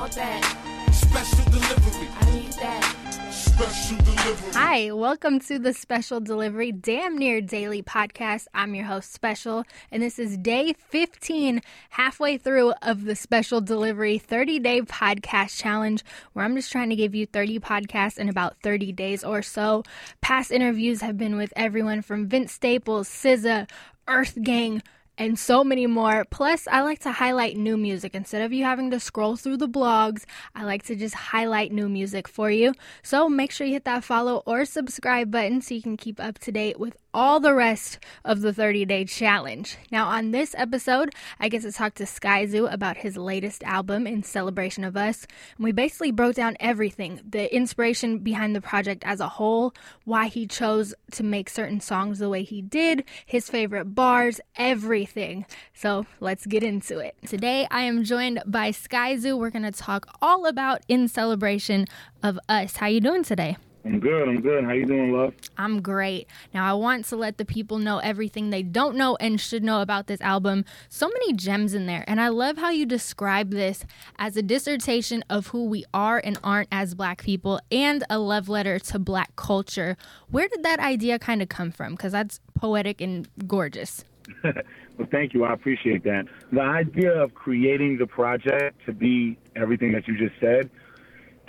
[0.00, 0.88] want that.
[0.92, 2.08] Special delivery.
[2.20, 3.30] I need that.
[3.30, 4.52] Special delivery.
[4.54, 8.46] Hi, welcome to the Special Delivery Damn Near Daily podcast.
[8.54, 11.60] I'm your host, Special, and this is day 15,
[11.90, 16.96] halfway through of the Special Delivery 30 day podcast challenge, where I'm just trying to
[16.96, 19.82] give you 30 podcasts in about 30 days or so.
[20.22, 23.68] Past interviews have been with everyone from Vince Staples, SZA,
[24.08, 24.80] EarthGang,
[25.20, 26.24] and so many more.
[26.30, 28.14] Plus, I like to highlight new music.
[28.14, 30.24] Instead of you having to scroll through the blogs,
[30.54, 32.72] I like to just highlight new music for you.
[33.02, 36.38] So make sure you hit that follow or subscribe button so you can keep up
[36.38, 39.76] to date with all the rest of the 30 day challenge.
[39.90, 44.22] Now, on this episode, I get to talk to Skyzoo about his latest album in
[44.22, 45.26] celebration of us.
[45.56, 50.26] And we basically broke down everything the inspiration behind the project as a whole, why
[50.28, 55.46] he chose to make certain songs the way he did, his favorite bars, everything.
[55.74, 57.16] So let's get into it.
[57.26, 59.38] Today, I am joined by Skyzoo.
[59.38, 61.86] We're going to talk all about In Celebration
[62.22, 62.76] of Us.
[62.76, 63.56] How you doing today?
[63.84, 64.28] I'm good.
[64.28, 64.64] I'm good.
[64.64, 65.34] How you doing, love?
[65.56, 66.28] I'm great.
[66.52, 69.80] Now I want to let the people know everything they don't know and should know
[69.80, 70.64] about this album.
[70.88, 73.84] So many gems in there, and I love how you describe this
[74.18, 78.48] as a dissertation of who we are and aren't as black people and a love
[78.48, 79.96] letter to black culture.
[80.30, 81.96] Where did that idea kind of come from?
[81.96, 84.04] Cuz that's poetic and gorgeous.
[84.44, 85.44] well, thank you.
[85.44, 86.26] I appreciate that.
[86.52, 90.70] The idea of creating the project to be everything that you just said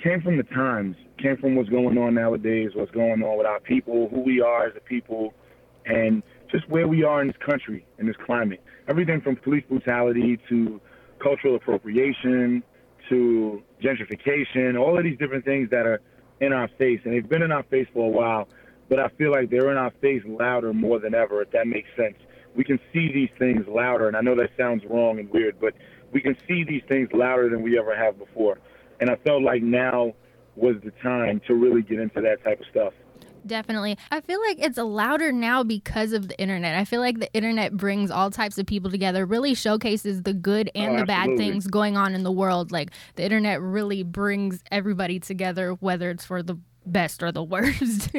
[0.01, 3.59] came from the times came from what's going on nowadays, what's going on with our
[3.59, 5.33] people, who we are as a people,
[5.85, 8.61] and just where we are in this country, in this climate.
[8.87, 10.81] Everything from police brutality to
[11.19, 12.63] cultural appropriation
[13.09, 16.01] to gentrification, all of these different things that are
[16.39, 16.99] in our face.
[17.03, 18.47] And they've been in our face for a while,
[18.89, 21.89] but I feel like they're in our face louder more than ever, if that makes
[21.95, 22.17] sense.
[22.55, 25.73] We can see these things louder, and I know that sounds wrong and weird, but
[26.11, 28.59] we can see these things louder than we ever have before.
[28.99, 30.13] And I felt like now
[30.55, 32.93] was the time to really get into that type of stuff.
[33.45, 33.97] Definitely.
[34.11, 36.75] I feel like it's louder now because of the internet.
[36.75, 40.69] I feel like the internet brings all types of people together, really showcases the good
[40.75, 42.71] and oh, the bad things going on in the world.
[42.71, 48.11] Like the internet really brings everybody together, whether it's for the best or the worst.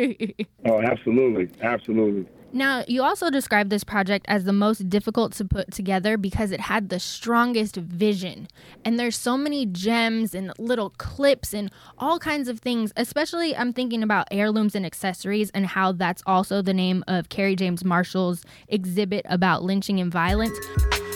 [0.67, 1.51] oh, absolutely.
[1.63, 2.27] Absolutely.
[2.55, 6.61] Now, you also described this project as the most difficult to put together because it
[6.61, 8.47] had the strongest vision.
[8.85, 13.73] And there's so many gems and little clips and all kinds of things, especially I'm
[13.73, 18.45] thinking about heirlooms and accessories and how that's also the name of Kerry James Marshall's
[18.69, 20.59] exhibit about lynching and violence.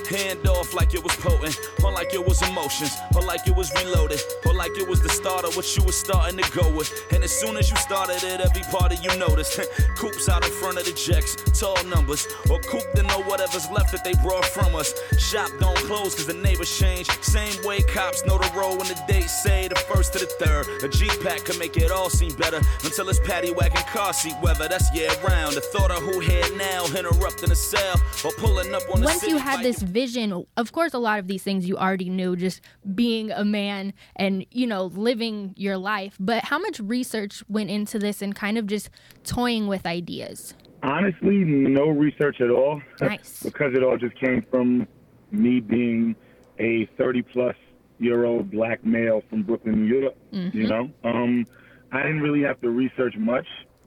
[0.06, 3.72] Hand off like it was potent, or like it was emotions, or like it was
[3.74, 6.90] reloaded, or like it was the start of what you was starting to go with.
[7.12, 9.60] And as soon as you started it, every part of you noticed.
[9.96, 13.92] Coops out in front of the jacks, tall numbers, or coop to know whatever's left
[13.92, 14.92] that they brought from us.
[15.18, 17.08] Shop don't close cause the neighbors change.
[17.22, 20.66] Same way cops know the road when the dates say the first to the third.
[20.84, 24.34] A G pack can make it all seem better until it's paddy wagon car seat
[24.42, 24.68] weather.
[24.68, 25.54] That's year round.
[25.54, 29.26] The thought of who here now interrupting the cell or pulling up on the Once
[29.26, 32.60] you had this vision, of course, a lot of these things you already knew, just
[32.94, 36.18] being a man and, you know, living your life.
[36.20, 38.90] But how much research went into this and kind of just
[39.24, 40.52] toying with ideas?
[40.82, 42.82] Honestly, no research at all.
[43.00, 43.42] Nice.
[43.42, 44.86] because it all just came from
[45.30, 46.14] me being
[46.58, 47.56] a 30 plus
[47.98, 50.14] year old black male from Brooklyn, New York.
[50.30, 50.58] Mm-hmm.
[50.58, 51.46] You know, um,
[51.90, 53.46] I didn't really have to research much.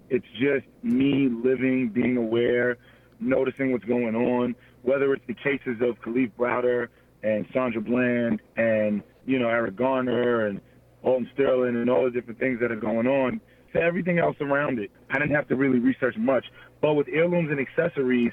[0.10, 2.78] It's just me living, being aware,
[3.20, 6.88] noticing what's going on whether it's the cases of Kalief Browder
[7.24, 10.62] and Sandra Bland and, you know, Eric Garner and
[11.04, 13.42] Alton Sterling and all the different things that are going on
[13.74, 14.92] to everything else around it.
[15.10, 16.46] I didn't have to really research much.
[16.82, 18.32] But with heirlooms and accessories,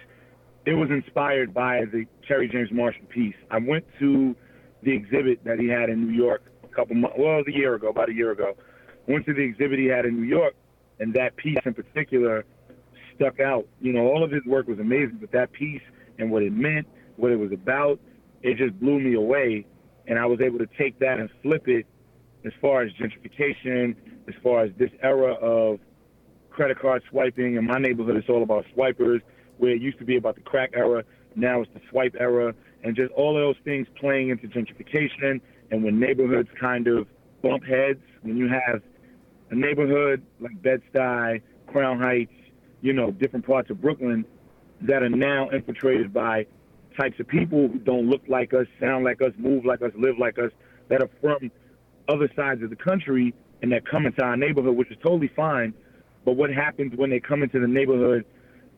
[0.64, 3.36] it was inspired by the Kerry James Marshall piece.
[3.50, 4.34] I went to
[4.82, 7.88] the exhibit that he had in New York a couple months, well, a year ago,
[7.88, 8.56] about a year ago.
[9.06, 10.54] went to the exhibit he had in New York,
[10.98, 12.44] and that piece in particular
[13.14, 13.66] stuck out.
[13.80, 15.82] You know, all of his work was amazing, but that piece
[16.18, 18.00] and what it meant, what it was about,
[18.42, 19.66] it just blew me away.
[20.06, 21.86] And I was able to take that and flip it
[22.44, 23.96] as far as gentrification,
[24.28, 25.80] as far as this era of
[26.50, 27.56] credit card swiping.
[27.56, 29.20] In my neighborhood, it's all about swipers,
[29.58, 31.04] where it used to be about the crack era.
[31.34, 35.40] Now it's the swipe era, and just all of those things playing into gentrification.
[35.70, 37.08] And when neighborhoods kind of
[37.42, 38.80] bump heads, when you have
[39.50, 42.32] a neighborhood like Bed-Stuy, Crown Heights,
[42.80, 44.24] you know, different parts of Brooklyn
[44.82, 46.46] that are now infiltrated by
[46.98, 50.18] types of people who don't look like us, sound like us, move like us, live
[50.18, 50.50] like us,
[50.88, 51.50] that are from
[52.08, 55.74] other sides of the country and that come into our neighborhood, which is totally fine.
[56.24, 58.24] But what happens when they come into the neighborhood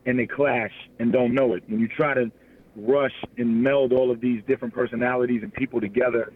[0.06, 1.62] and they clash and don't know it?
[1.66, 2.30] When you try to
[2.76, 6.32] rush and meld all of these different personalities and people together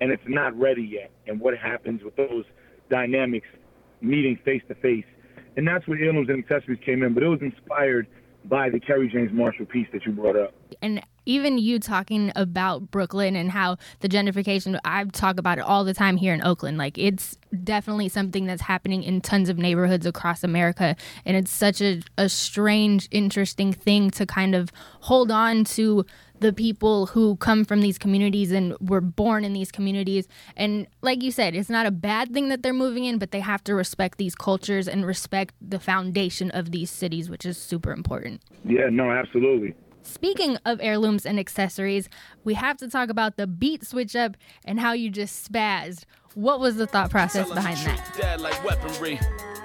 [0.00, 1.10] and it's not ready yet.
[1.26, 2.44] And what happens with those
[2.90, 3.46] dynamics
[4.00, 5.04] meeting face to face.
[5.56, 7.14] And that's where Heirlooms and Accessories came in.
[7.14, 8.06] But it was inspired
[8.48, 10.54] by the Kerry James Marshall piece that you brought up.
[10.82, 15.84] And even you talking about Brooklyn and how the gentrification, I talk about it all
[15.84, 16.78] the time here in Oakland.
[16.78, 20.96] Like, it's definitely something that's happening in tons of neighborhoods across America.
[21.24, 24.70] And it's such a, a strange, interesting thing to kind of
[25.00, 26.06] hold on to
[26.40, 30.28] the people who come from these communities and were born in these communities.
[30.56, 33.40] And like you said, it's not a bad thing that they're moving in, but they
[33.40, 37.90] have to respect these cultures and respect the foundation of these cities, which is super
[37.92, 38.42] important.
[38.64, 39.74] Yeah, no, absolutely.
[40.06, 42.08] Speaking of heirlooms and accessories,
[42.44, 46.04] we have to talk about the beat switch up and how you just spazzed.
[46.34, 49.55] What was the thought process behind that?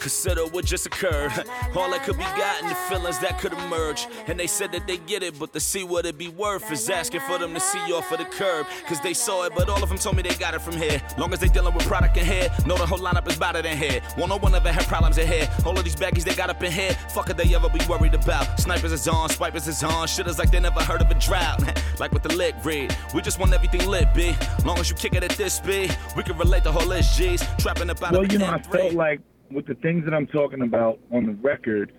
[0.00, 1.30] Consider what just occurred.
[1.76, 4.06] All that could be gotten, the feelings that could emerge.
[4.26, 6.88] And they said that they get it, but to see what it be worth is
[6.88, 8.66] asking for them to see you off of the curb.
[8.86, 11.02] Cause they saw it, but all of them told me they got it from here.
[11.18, 13.76] Long as they dealing with product in here, know the whole lineup is better than
[13.76, 14.00] here.
[14.16, 15.48] One on one ever had problems in here.
[15.66, 18.14] All of these baggies they got up in here, fuck it they ever be worried
[18.14, 18.58] about.
[18.58, 21.60] Snipers is on, swipers is on, shitters like they never heard of a drought.
[22.00, 24.34] like with the lick read, we just want everything lit, B.
[24.64, 27.42] Long as you kick it at this speed, we can relate the whole list, G's.
[27.58, 29.20] Trapping about well, you know, I felt like
[29.50, 31.92] with the things that I'm talking about on the record,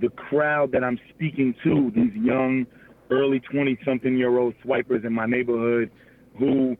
[0.00, 2.66] the crowd that I'm speaking to, these young,
[3.10, 5.90] early 20 something year old swipers in my neighborhood
[6.38, 6.76] who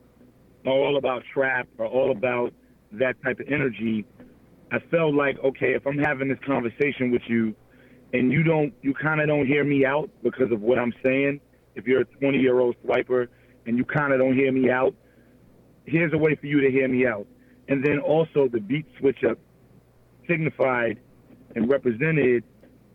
[0.65, 2.53] are all about trap, are all about
[2.93, 4.05] that type of energy.
[4.71, 7.55] I felt like, okay, if I'm having this conversation with you
[8.13, 11.41] and you don't, you kind of don't hear me out because of what I'm saying,
[11.75, 13.27] if you're a 20 year old swiper
[13.65, 14.93] and you kind of don't hear me out,
[15.85, 17.27] here's a way for you to hear me out.
[17.67, 19.37] And then also the beat switch up
[20.27, 20.99] signified
[21.55, 22.43] and represented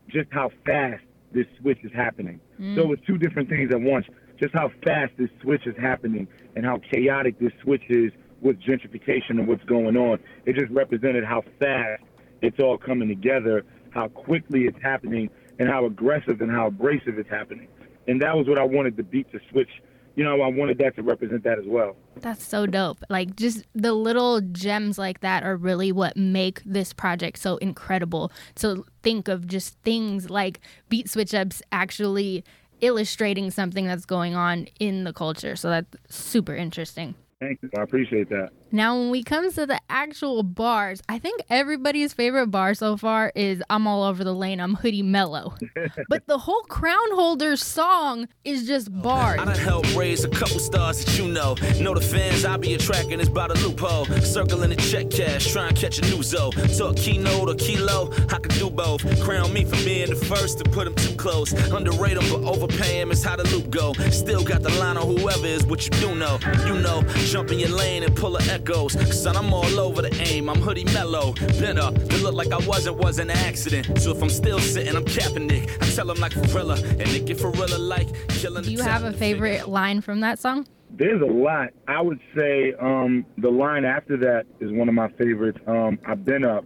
[0.09, 1.03] just how fast
[1.33, 2.41] this switch is happening.
[2.61, 2.77] Mm.
[2.77, 4.07] So it was two different things at once.
[4.41, 9.31] Just how fast this switch is happening and how chaotic this switch is with gentrification
[9.31, 10.19] and what's going on.
[10.45, 12.03] It just represented how fast
[12.43, 17.31] it's all coming together, how quickly it's happening, and how aggressive and how abrasive it's
[17.31, 17.69] happening.
[18.07, 19.71] And that was what I wanted the beat to switch
[20.17, 21.95] you know, I wanted that to represent that as well.
[22.17, 22.99] That's so dope.
[23.09, 28.33] Like, just the little gems like that are really what make this project so incredible.
[28.57, 32.45] To think of just things like beat switch ups actually
[32.81, 35.55] illustrating something that's going on in the culture.
[35.55, 37.15] So that's super interesting.
[37.41, 37.71] Thank you.
[37.79, 38.51] I appreciate that.
[38.73, 43.31] Now, when we comes to the actual bars, I think everybody's favorite bar so far
[43.37, 45.55] is I'm All Over the Lane, I'm Hoodie Melo.
[46.09, 49.39] but the whole Crown Holder song is just oh, bars.
[49.41, 51.55] I done helped raise a couple stars that you know.
[51.81, 54.07] Know the fans I be attracting is by the loophole.
[54.23, 56.51] Circling the check cash, try and catch a new zo.
[56.51, 59.03] Talk keynote or kilo, I can do both.
[59.23, 61.53] Crown me for being the first to put them too close.
[61.71, 63.93] Underrate them, but overpay them is how the loop go.
[64.11, 66.39] Still got the line on whoever is what you do know.
[66.67, 68.93] You know, jump in your lane and pull a echoes.
[69.23, 70.49] Son, I'm all over the aim.
[70.49, 71.35] I'm hoodie Melo.
[71.61, 71.95] Been up.
[71.95, 74.01] It look like I wasn't, was an accident.
[74.01, 75.65] So if I'm still sitting, I'm Kaepernick.
[75.83, 76.79] I tell him like Ferrilla.
[76.83, 80.67] And Nick get Ferrilla like killing Do you have a favorite line from that song?
[80.91, 81.69] There's a lot.
[81.87, 85.59] I would say um, the line after that is one of my favorites.
[85.67, 86.65] Um, I've been up.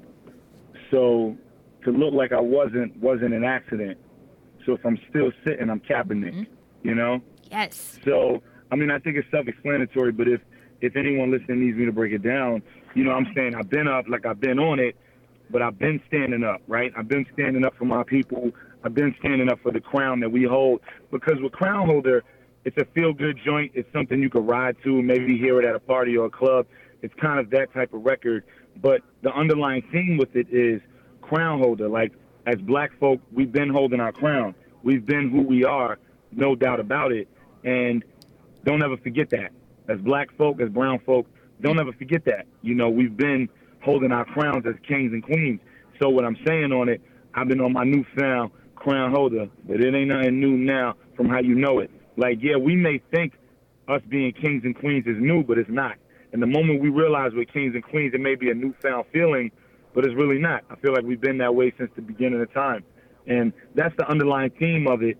[0.92, 1.36] So
[1.84, 3.98] to look like I wasn't wasn't an accident.
[4.64, 6.42] So if I'm still sitting, I'm capping Mm-hmm.
[6.88, 7.20] You know?
[7.50, 7.98] Yes.
[8.04, 10.12] So I mean, I think it's self-explanatory.
[10.12, 10.40] But if
[10.80, 12.62] if anyone listening needs me to break it down,
[12.94, 14.96] you know, I'm saying I've been up like I've been on it,
[15.50, 16.92] but I've been standing up, right?
[16.96, 18.50] I've been standing up for my people.
[18.82, 20.80] I've been standing up for the crown that we hold.
[21.10, 22.24] Because with Crown Holder,
[22.64, 23.72] it's a feel-good joint.
[23.74, 26.66] It's something you could ride to, maybe hear it at a party or a club.
[27.02, 28.44] It's kind of that type of record.
[28.80, 30.80] But the underlying theme with it is
[31.20, 31.88] Crown Holder.
[31.88, 32.12] Like
[32.46, 34.54] as black folk, we've been holding our crown.
[34.82, 35.98] We've been who we are,
[36.32, 37.28] no doubt about it.
[37.64, 38.02] And
[38.64, 39.52] don't ever forget that.
[39.90, 41.26] As black folk, as brown folk,
[41.60, 42.46] don't ever forget that.
[42.62, 43.48] You know, we've been
[43.82, 45.60] holding our crowns as kings and queens.
[46.00, 47.00] So what I'm saying on it,
[47.34, 51.40] I've been on my newfound crown holder, but it ain't nothing new now from how
[51.40, 51.90] you know it.
[52.16, 53.34] Like, yeah, we may think
[53.88, 55.96] us being kings and queens is new, but it's not.
[56.32, 59.50] And the moment we realize we're kings and queens, it may be a newfound feeling,
[59.94, 60.62] but it's really not.
[60.70, 62.84] I feel like we've been that way since the beginning of time.
[63.26, 65.18] And that's the underlying theme of it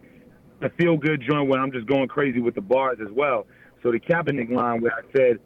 [0.63, 3.47] a feel good joint where I'm just going crazy with the bars as well.
[3.83, 5.39] So the Kaepernick line where I said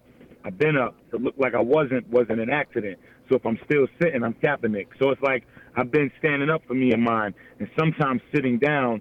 [0.45, 2.99] I've been up to look like I wasn't wasn't an accident.
[3.29, 4.88] So if I'm still sitting, I'm Kaepernick.
[4.99, 9.00] So it's like I've been standing up for me and mine, and sometimes sitting down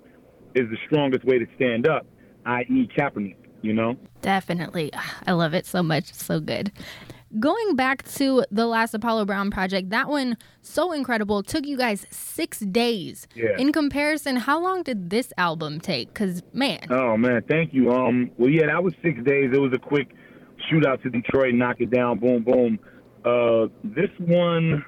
[0.56, 2.06] is the strongest way to stand up,
[2.46, 2.90] i.e.
[2.98, 3.36] Kaepernick.
[3.62, 3.96] You know?
[4.22, 4.92] Definitely.
[5.28, 6.10] I love it so much.
[6.10, 6.72] It's so good
[7.40, 11.44] going back to the last Apollo Brown project, that one so incredible.
[11.44, 13.28] Took you guys six days.
[13.36, 13.58] Yeah.
[13.58, 16.14] In comparison, how long did this album take?
[16.14, 16.88] Cause man.
[16.90, 17.92] Oh man, thank you.
[17.92, 18.32] Um.
[18.38, 19.52] Well, yeah, that was six days.
[19.54, 20.10] It was a quick
[20.72, 22.80] shootout to Detroit, knock it down, boom, boom.
[23.26, 24.84] Uh, this one,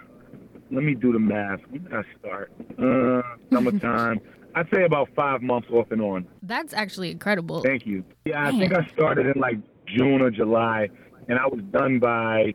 [0.71, 1.59] let me do the math.
[1.69, 2.51] When did I start?
[2.77, 3.21] Uh,
[3.51, 4.19] summertime.
[4.55, 6.25] I'd say about five months off and on.
[6.41, 7.61] That's actually incredible.
[7.61, 8.05] Thank you.
[8.23, 8.55] Yeah, Man.
[8.55, 10.89] I think I started in like June or July,
[11.27, 12.53] and I was done by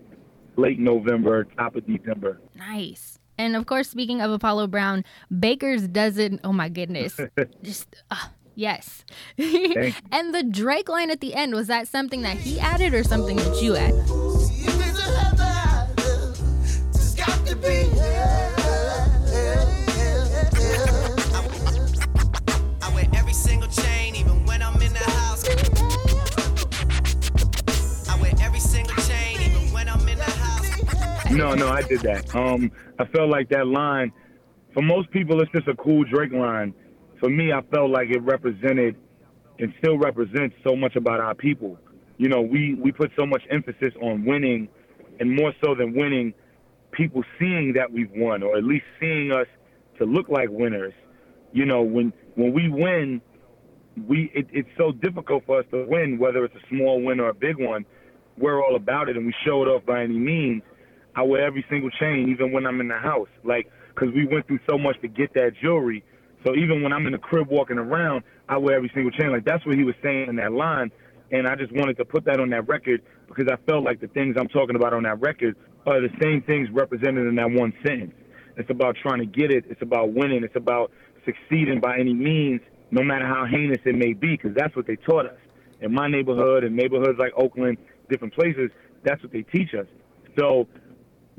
[0.56, 2.40] late November, top of December.
[2.54, 3.18] Nice.
[3.38, 5.04] And of course, speaking of Apollo Brown,
[5.38, 6.40] Baker's Dozen.
[6.44, 7.18] Oh my goodness,
[7.62, 9.04] just uh, yes.
[9.38, 13.36] and the Drake line at the end was that something that he added or something
[13.36, 14.04] that you added?
[31.30, 32.34] No, no, I did that.
[32.34, 34.12] Um, I felt like that line.
[34.74, 36.74] For most people, it's just a cool Drake line.
[37.20, 38.96] For me, I felt like it represented
[39.58, 41.78] and still represents so much about our people.
[42.18, 44.68] You know, we we put so much emphasis on winning,
[45.20, 46.34] and more so than winning,
[46.90, 49.46] people seeing that we've won, or at least seeing us
[49.98, 50.94] to look like winners.
[51.52, 53.20] You know, when when we win,
[54.06, 57.28] we it, it's so difficult for us to win, whether it's a small win or
[57.28, 57.86] a big one.
[58.36, 60.62] We're all about it, and we show it off by any means.
[61.20, 64.46] I wear every single chain, even when I'm in the house, like because we went
[64.46, 66.02] through so much to get that jewelry.
[66.46, 69.30] So even when I'm in the crib walking around, I wear every single chain.
[69.30, 70.90] Like that's what he was saying in that line,
[71.30, 74.08] and I just wanted to put that on that record because I felt like the
[74.08, 77.74] things I'm talking about on that record are the same things represented in that one
[77.84, 78.14] sentence.
[78.56, 79.66] It's about trying to get it.
[79.68, 80.42] It's about winning.
[80.42, 80.90] It's about
[81.26, 84.96] succeeding by any means, no matter how heinous it may be, because that's what they
[84.96, 85.38] taught us.
[85.82, 87.76] In my neighborhood and neighborhoods like Oakland,
[88.08, 88.70] different places,
[89.04, 89.86] that's what they teach us.
[90.38, 90.66] So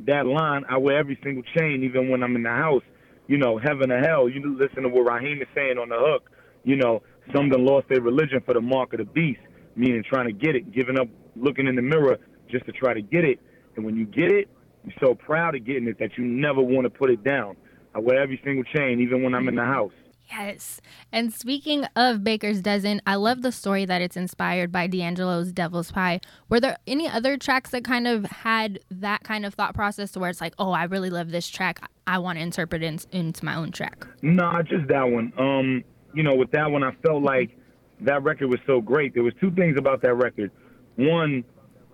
[0.05, 2.84] that line, I wear every single chain, even when I'm in the house.
[3.27, 4.27] You know, heaven or hell.
[4.27, 6.29] You listen to what Raheem is saying on the hook.
[6.63, 7.01] You know,
[7.34, 9.39] some done lost their religion for the mark of the beast,
[9.75, 12.17] meaning trying to get it, giving up, looking in the mirror
[12.50, 13.39] just to try to get it.
[13.75, 14.50] And when you get it,
[14.84, 17.55] you're so proud of getting it that you never want to put it down.
[17.96, 19.93] I wear every single chain, even when I'm in the house.
[20.31, 20.79] Yes.
[21.11, 25.91] And speaking of Baker's Dozen, I love the story that it's inspired by D'Angelo's Devil's
[25.91, 26.21] Pie.
[26.47, 30.19] Were there any other tracks that kind of had that kind of thought process to
[30.19, 31.81] where it's like, oh, I really love this track.
[32.07, 34.07] I want to interpret it into my own track?
[34.21, 35.33] Nah, just that one.
[35.38, 35.83] Um,
[36.13, 37.57] you know, with that one, I felt like
[38.01, 39.13] that record was so great.
[39.13, 40.51] There was two things about that record.
[40.95, 41.43] One,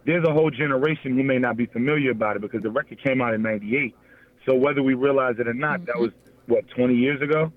[0.05, 3.19] there's a whole generation who may not be familiar about it because the record came
[3.21, 3.95] out in 98.
[4.45, 5.85] So whether we realize it or not, mm-hmm.
[5.85, 6.11] that was,
[6.45, 7.51] what, 20 years ago?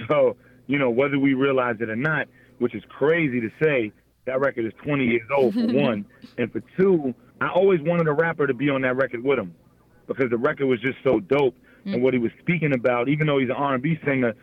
[0.08, 0.36] So,
[0.66, 2.26] you know, whether we realize it or not,
[2.58, 3.92] which is crazy to say,
[4.26, 6.06] that record is 20 years old for one,
[6.38, 9.54] and for two, I always wanted a rapper to be on that record with him
[10.06, 13.08] because the record was just so dope and what he was speaking about.
[13.08, 14.34] Even though he's an R&B singer,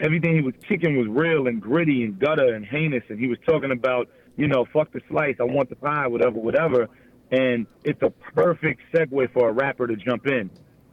[0.00, 3.38] everything he was kicking was real and gritty and gutter and heinous, and he was
[3.46, 6.88] talking about, you know, fuck the slice, I want the pie, whatever, whatever.
[7.30, 10.50] And it's a perfect segue for a rapper to jump in.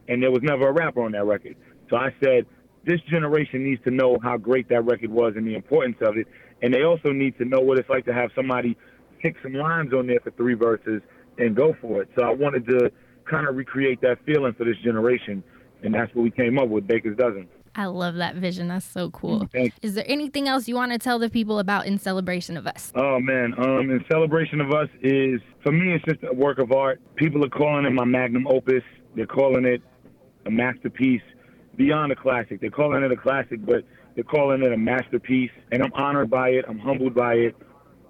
[0.07, 1.55] And there was never a rapper on that record.
[1.89, 2.45] So I said,
[2.87, 6.25] this generation needs to know how great that record was and the importance of it.
[6.61, 8.77] And they also need to know what it's like to have somebody
[9.21, 11.01] pick some lines on there for three verses
[11.37, 12.09] and go for it.
[12.17, 12.91] So I wanted to
[13.29, 15.43] kind of recreate that feeling for this generation.
[15.83, 17.47] And that's what we came up with, Baker's Dozen.
[17.75, 18.69] I love that vision.
[18.69, 19.47] That's so cool.
[19.83, 22.91] Is there anything else you want to tell the people about In Celebration of Us?
[22.95, 23.53] Oh, man.
[23.59, 26.99] Um, In Celebration of Us is, for me, it's just a work of art.
[27.15, 28.81] People are calling it my magnum opus.
[29.15, 29.83] They're calling it
[30.47, 31.21] a masterpiece
[31.77, 32.59] beyond a classic.
[32.59, 36.49] They're calling it a classic, but they're calling it a masterpiece, and I'm honored by
[36.49, 36.65] it.
[36.67, 37.55] I'm humbled by it.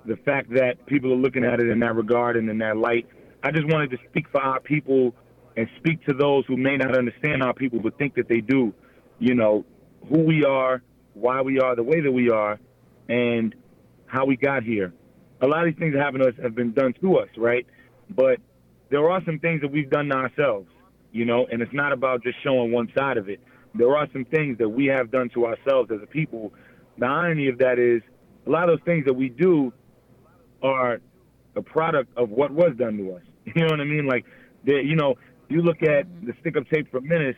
[0.06, 3.08] The fact that people are looking at it in that regard and in that light.
[3.44, 5.14] I just wanted to speak for our people
[5.58, 8.74] and speak to those who may not understand our people but think that they do.
[9.20, 9.66] You know,
[10.10, 10.82] who we are,
[11.14, 12.60] why we are the way that we are,
[13.10, 13.54] and
[14.06, 14.94] how we got here.
[15.42, 17.66] A lot of these things that happen to us have been done to us, right?
[18.10, 18.40] But
[18.90, 20.70] there are some things that we've done to ourselves,
[21.12, 23.42] you know, and it's not about just showing one side of it
[23.78, 26.54] there are some things that we have done to ourselves as a people.
[26.98, 28.02] The irony of that is
[28.46, 29.74] a lot of those things that we do
[30.62, 31.00] are
[31.56, 33.22] a product of what was done to us.
[33.56, 34.06] You know what I mean?
[34.06, 34.26] Like,
[34.66, 35.16] you know,
[35.48, 36.28] you look at mm-hmm.
[36.28, 37.38] the stick up tape from Menace,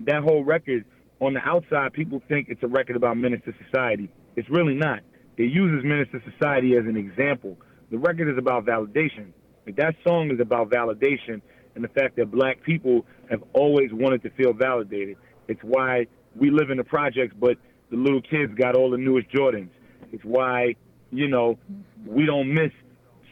[0.00, 0.86] that whole record,
[1.20, 4.08] on the outside, people think it's a record about Menace to Society.
[4.34, 5.00] It's really not.
[5.36, 7.58] It uses Menace to Society as an example.
[7.90, 9.32] The record is about validation.
[9.66, 11.42] Like, that song is about validation
[11.74, 15.16] and the fact that black people have always wanted to feel validated.
[15.48, 17.56] It's why we live in the projects, but
[17.90, 19.70] the little kids got all the newest Jordans.
[20.12, 20.76] It's why,
[21.10, 21.58] you know,
[22.06, 22.72] we don't miss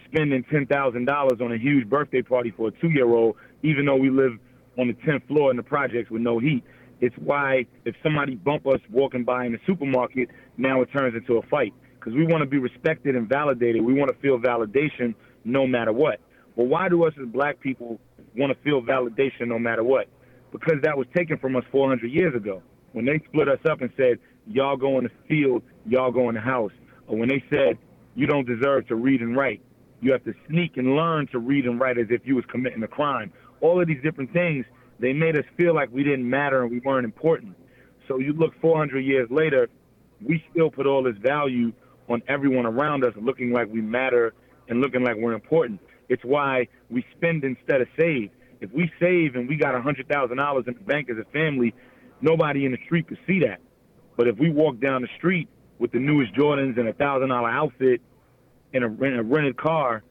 [0.07, 3.85] spending ten thousand dollars on a huge birthday party for a two year old, even
[3.87, 4.33] though we live
[4.79, 6.63] on the tenth floor in the projects with no heat.
[7.01, 11.39] It's why if somebody bump us walking by in the supermarket, now it turns into
[11.39, 13.83] a fight because we want to be respected and validated.
[13.83, 16.21] We want to feel validation no matter what.
[16.57, 17.99] But why do us as black people
[18.37, 20.09] want to feel validation no matter what?
[20.55, 22.63] Because that was taken from us 400 years ago.
[22.93, 26.37] When they split us up and said, y'all go in the field, y'all go in
[26.37, 26.71] the house.
[27.09, 27.77] Or when they said,
[28.15, 29.61] you don't deserve to read and write.
[30.01, 32.85] You have to sneak and learn to read and write as if you was committing
[32.85, 33.33] a crime.
[33.61, 34.65] All of these different things,
[35.01, 37.57] they made us feel like we didn't matter and we weren't important.
[38.07, 39.69] So you look 400 years later,
[40.25, 41.73] we still put all this value
[42.09, 44.35] on everyone around us looking like we matter
[44.69, 45.81] and looking like we're important.
[46.09, 48.31] It's why we spend instead of save.
[48.65, 51.75] If we save and we got a $100,000 in the bank as a family,
[52.23, 53.61] nobody in the street could see that.
[54.17, 57.51] But if we walk down the street with the newest Jordans and a thousand dollar
[57.51, 58.01] outfit
[58.73, 60.03] in a, in a rented car,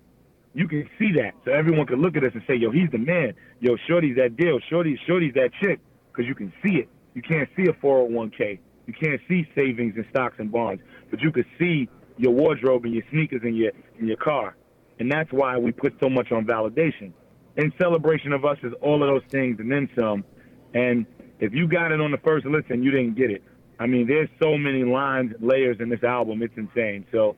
[0.53, 1.31] you can see that.
[1.45, 3.33] So everyone can look at us and say, yo, he's the man.
[3.59, 4.59] Yo, Shorty's that deal.
[4.69, 5.79] Shorty, Shorty's that chick.
[6.11, 6.89] Because you can see it.
[7.15, 8.59] You can't see a 401k.
[8.85, 10.83] You can't see savings and stocks and bonds.
[11.09, 14.55] But you can see your wardrobe and your sneakers and your, in your car.
[14.99, 17.13] And that's why we put so much on validation.
[17.57, 20.23] In celebration of us is all of those things and then some.
[20.73, 21.05] And
[21.39, 23.43] if you got it on the first listen, you didn't get it.
[23.79, 26.41] I mean, there's so many lines layers in this album.
[26.41, 27.05] It's insane.
[27.11, 27.35] So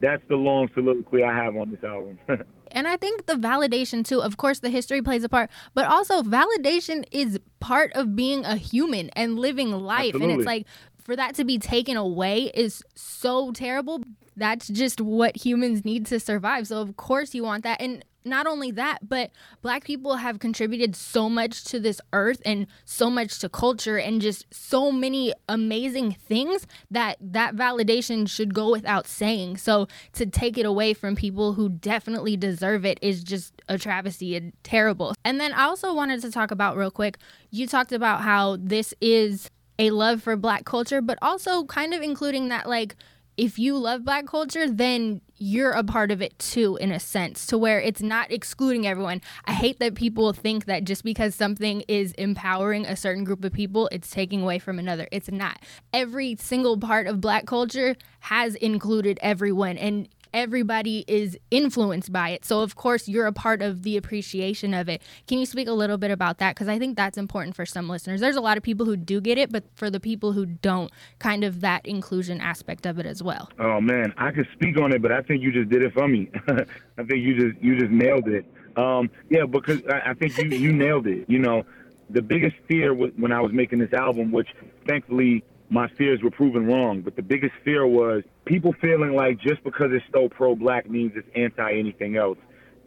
[0.00, 2.18] that's the long soliloquy I have on this album.
[2.70, 6.22] and I think the validation too, of course, the history plays a part, but also
[6.22, 10.14] validation is part of being a human and living life.
[10.14, 10.32] Absolutely.
[10.32, 10.66] And it's like
[11.04, 14.02] for that to be taken away is so terrible.
[14.36, 16.66] That's just what humans need to survive.
[16.66, 17.80] So, of course, you want that.
[17.80, 19.30] And not only that, but
[19.62, 24.20] black people have contributed so much to this earth and so much to culture and
[24.20, 29.56] just so many amazing things that that validation should go without saying.
[29.56, 34.36] So to take it away from people who definitely deserve it is just a travesty
[34.36, 35.14] and terrible.
[35.24, 37.18] And then I also wanted to talk about real quick,
[37.50, 42.02] you talked about how this is a love for black culture, but also kind of
[42.02, 42.96] including that like
[43.36, 47.46] if you love black culture, then you're a part of it too, in a sense,
[47.46, 49.22] to where it's not excluding everyone.
[49.46, 53.52] I hate that people think that just because something is empowering a certain group of
[53.52, 55.08] people, it's taking away from another.
[55.10, 55.58] It's not.
[55.94, 59.78] Every single part of black culture has included everyone.
[59.78, 62.44] And everybody is influenced by it.
[62.44, 65.02] So, of course, you're a part of the appreciation of it.
[65.26, 66.54] Can you speak a little bit about that?
[66.54, 68.20] Because I think that's important for some listeners.
[68.20, 70.90] There's a lot of people who do get it, but for the people who don't,
[71.18, 73.50] kind of that inclusion aspect of it as well.
[73.58, 76.08] Oh man, I could speak on it, but I think you just did it for
[76.08, 76.30] me.
[76.48, 78.46] I think you just you just nailed it.
[78.76, 81.28] Um, yeah, because I, I think you you nailed it.
[81.28, 81.64] You know,
[82.08, 84.48] the biggest fear when I was making this album, which
[84.86, 87.00] thankfully my fears were proven wrong.
[87.00, 91.12] But the biggest fear was people feeling like just because it's so pro black means
[91.14, 92.38] it's anti anything else.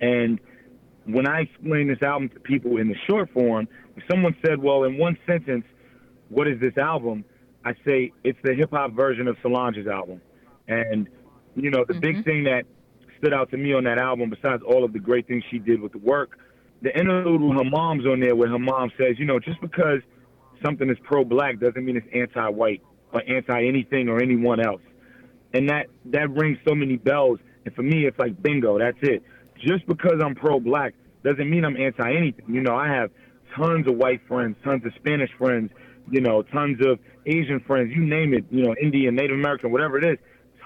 [0.01, 0.39] And
[1.05, 4.83] when I explain this album to people in the short form, if someone said, well,
[4.83, 5.65] in one sentence,
[6.29, 7.23] what is this album?
[7.65, 10.21] I say it's the hip hop version of Solange's album.
[10.67, 11.07] And,
[11.55, 11.99] you know, the mm-hmm.
[12.01, 12.63] big thing that
[13.17, 15.81] stood out to me on that album, besides all of the great things she did
[15.81, 16.37] with the work,
[16.81, 20.01] the interlude with her mom's on there where her mom says, you know, just because
[20.63, 24.81] something is pro-black doesn't mean it's anti-white or anti-anything or anyone else.
[25.53, 27.39] And that that rings so many bells.
[27.65, 28.79] And for me, it's like bingo.
[28.79, 29.23] That's it.
[29.59, 32.45] Just because I'm pro-black doesn't mean I'm anti-anything.
[32.47, 33.11] You know, I have
[33.55, 35.71] tons of white friends, tons of Spanish friends,
[36.09, 37.91] you know, tons of Asian friends.
[37.95, 38.45] You name it.
[38.49, 40.17] You know, Indian, Native American, whatever it is.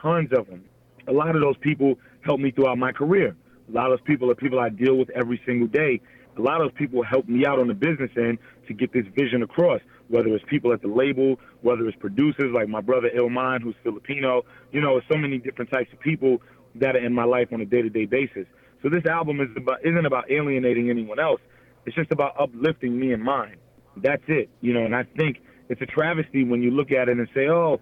[0.01, 0.63] Tons of them.
[1.07, 3.35] A lot of those people helped me throughout my career.
[3.69, 6.01] A lot of those people are people I deal with every single day
[6.37, 9.43] a lot of people helped me out on the business end to get this vision
[9.43, 13.75] across, whether it's people at the label, whether it's producers like my brother Illmind, who's
[13.83, 14.43] Filipino.
[14.71, 16.41] You know, so many different types of people
[16.75, 18.45] that are in my life on a day to day basis.
[18.83, 21.41] So this album is about, isn't about alienating anyone else.
[21.85, 23.57] It's just about uplifting me and mine.
[23.95, 24.49] That's it.
[24.61, 25.37] You know, and I think
[25.69, 27.79] it's a travesty when you look at it and say, oh,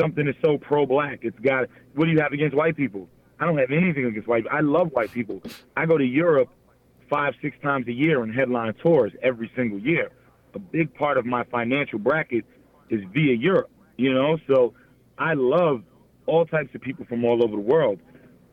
[0.00, 1.20] something is so pro black.
[1.22, 3.08] It's got, what do you have against white people?
[3.38, 4.56] I don't have anything against white people.
[4.56, 5.42] I love white people.
[5.76, 6.48] I go to Europe
[7.08, 10.10] five, six times a year on headline tours every single year.
[10.54, 12.44] A big part of my financial bracket
[12.90, 14.38] is via Europe, you know?
[14.46, 14.74] So
[15.18, 15.82] I love
[16.26, 17.98] all types of people from all over the world.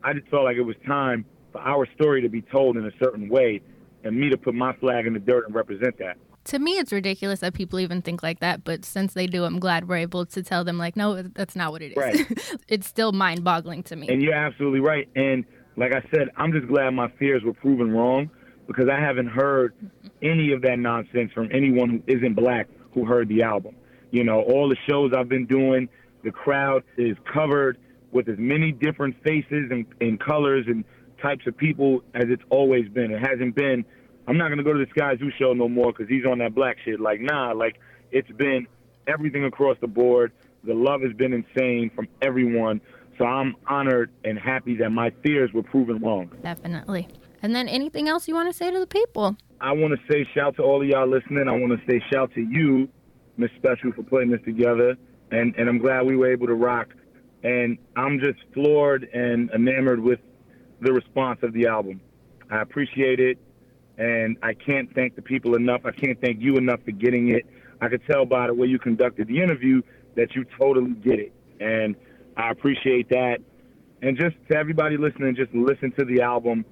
[0.03, 2.91] I just felt like it was time for our story to be told in a
[2.99, 3.61] certain way
[4.03, 6.17] and me to put my flag in the dirt and represent that.
[6.45, 9.59] To me, it's ridiculous that people even think like that, but since they do, I'm
[9.59, 11.97] glad we're able to tell them, like, no, that's not what it is.
[11.97, 12.59] Right.
[12.67, 14.09] it's still mind boggling to me.
[14.09, 15.07] And you're absolutely right.
[15.15, 15.45] And
[15.77, 18.29] like I said, I'm just glad my fears were proven wrong
[18.67, 19.73] because I haven't heard
[20.21, 23.75] any of that nonsense from anyone who isn't black who heard the album.
[24.11, 25.89] You know, all the shows I've been doing,
[26.23, 27.77] the crowd is covered
[28.11, 30.85] with as many different faces and, and colors and
[31.21, 33.11] types of people as it's always been.
[33.11, 33.83] It hasn't been,
[34.27, 36.53] I'm not going to go to this Skyzoo show no more because he's on that
[36.53, 36.99] black shit.
[36.99, 37.79] Like, nah, like,
[38.11, 38.67] it's been
[39.07, 40.31] everything across the board.
[40.63, 42.81] The love has been insane from everyone.
[43.17, 46.31] So I'm honored and happy that my fears were proven wrong.
[46.41, 47.07] Definitely.
[47.43, 49.35] And then anything else you want to say to the people?
[49.59, 51.49] I want to say shout to all of y'all listening.
[51.49, 52.87] I want to say shout to you,
[53.35, 54.95] Miss Special, for putting this together.
[55.31, 56.87] And, and I'm glad we were able to rock.
[57.43, 60.21] And I'm just floored and enamored with
[60.79, 61.99] the response of the album.
[62.49, 63.37] I appreciate it.
[63.97, 65.81] And I can't thank the people enough.
[65.85, 67.45] I can't thank you enough for getting it.
[67.81, 69.81] I could tell by the way you conducted the interview
[70.15, 71.33] that you totally get it.
[71.59, 71.95] And
[72.37, 73.39] I appreciate that.
[74.01, 76.65] And just to everybody listening, just listen to the album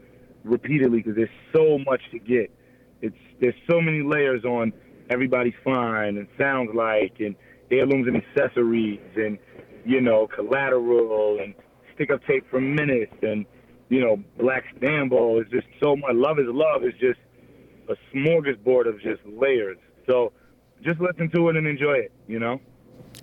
[0.43, 2.51] repeatedly because there's so much to get.
[3.01, 4.73] It's there's so many layers on
[5.09, 7.35] everybody's fine and sounds like and
[7.69, 9.37] heirlooms and accessories and
[9.85, 11.53] you know collateral and
[11.95, 13.45] stick up tape from Menace and
[13.89, 16.11] you know Black Sambo is just so much.
[16.13, 17.19] Love is love is just
[17.89, 19.77] a smorgasbord of just layers.
[20.07, 20.31] So
[20.83, 22.11] just listen to it and enjoy it.
[22.27, 22.59] You know.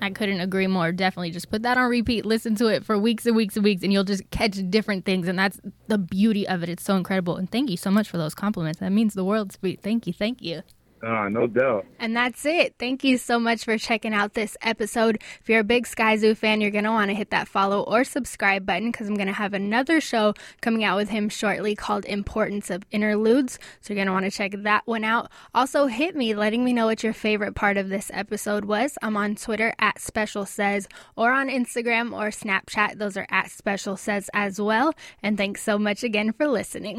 [0.00, 0.92] I couldn't agree more.
[0.92, 3.82] Definitely just put that on repeat, listen to it for weeks and weeks and weeks,
[3.82, 5.26] and you'll just catch different things.
[5.28, 6.68] And that's the beauty of it.
[6.68, 7.36] It's so incredible.
[7.36, 8.80] And thank you so much for those compliments.
[8.80, 9.82] That means the world, sweet.
[9.82, 10.12] Thank you.
[10.12, 10.62] Thank you.
[11.02, 11.86] Ah, no doubt.
[11.98, 12.74] And that's it.
[12.78, 15.22] Thank you so much for checking out this episode.
[15.40, 18.04] If you're a big Skyzoo fan, you're going to want to hit that follow or
[18.04, 22.04] subscribe button because I'm going to have another show coming out with him shortly called
[22.06, 23.58] Importance of Interludes.
[23.80, 25.30] So you're going to want to check that one out.
[25.54, 28.96] Also, hit me letting me know what your favorite part of this episode was.
[29.02, 32.98] I'm on Twitter at Special Says or on Instagram or Snapchat.
[32.98, 34.94] Those are at Special Says as well.
[35.22, 36.96] And thanks so much again for listening.